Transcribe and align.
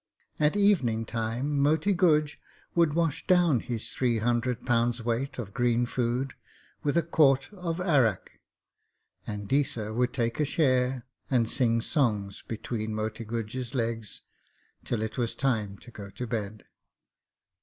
At 0.39 0.55
evening 0.57 1.05
time 1.05 1.59
Moti 1.59 1.93
Guj 1.93 2.37
would 2.73 2.95
wash 2.95 3.27
down 3.27 3.59
his 3.59 3.93
three 3.93 4.17
hundred 4.17 4.65
pounds' 4.65 5.03
weight 5.05 5.37
of 5.37 5.53
green 5.53 5.85
food 5.85 6.33
with 6.81 6.97
a 6.97 7.03
quart 7.03 7.53
of 7.53 7.79
arrack, 7.79 8.39
and 9.27 9.47
Deesa 9.47 9.93
would 9.93 10.11
take 10.11 10.39
a 10.39 10.43
share 10.43 11.05
and 11.29 11.47
sing 11.47 11.81
songs 11.81 12.41
between 12.47 12.95
Moti 12.95 13.23
Guj's 13.23 13.75
legs 13.75 14.23
till 14.83 15.03
it 15.03 15.19
was 15.19 15.35
time 15.35 15.77
to 15.77 15.91
go 15.91 16.09
to 16.09 16.25
bed. 16.25 16.63